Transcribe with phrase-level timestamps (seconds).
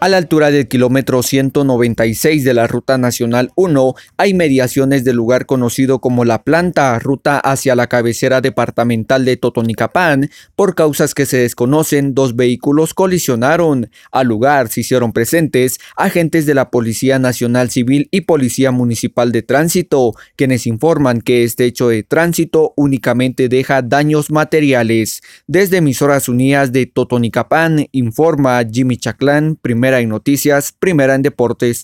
[0.00, 5.44] A la altura del kilómetro 196 de la Ruta Nacional 1 hay mediaciones del lugar
[5.44, 10.30] conocido como La Planta, ruta hacia la cabecera departamental de Totonicapán.
[10.54, 13.90] Por causas que se desconocen, dos vehículos colisionaron.
[14.12, 19.42] Al lugar se hicieron presentes agentes de la Policía Nacional Civil y Policía Municipal de
[19.42, 25.22] Tránsito, quienes informan que este hecho de tránsito únicamente deja daños materiales.
[25.48, 31.76] Desde emisoras unidas de Totonicapán, informa Jimmy Chaclán, primer Primera en Noticias, Primera en Deportes.